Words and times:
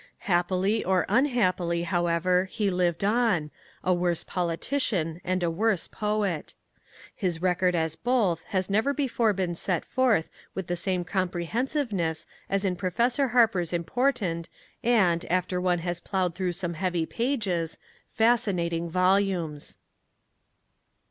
Happily 0.25 0.83
or 0.83 1.05
unhappily, 1.09 1.83
however, 1.83 2.45
he 2.45 2.71
lived 2.71 3.03
on, 3.03 3.51
a 3.83 3.93
worse 3.93 4.23
politician 4.23 5.21
and 5.23 5.43
a 5.43 5.51
worse 5.51 5.87
poet. 5.87 6.55
His 7.15 7.39
record 7.39 7.75
as 7.75 7.95
both 7.95 8.41
has 8.45 8.67
never 8.67 8.95
before 8.95 9.31
been 9.31 9.53
set 9.53 9.85
forth 9.85 10.31
with 10.55 10.65
the 10.65 10.75
same 10.75 11.03
comprehensiveness 11.05 12.25
as 12.49 12.65
in 12.65 12.75
Professor 12.77 13.27
Harper's 13.27 13.73
important 13.73 14.49
and, 14.83 15.23
after 15.25 15.61
one 15.61 15.77
has 15.85 15.99
ploughed 15.99 16.33
through 16.33 16.53
some 16.53 16.73
heavy 16.73 17.05
pages, 17.05 17.77
fascinating 18.07 18.89
volumes. 18.89 19.77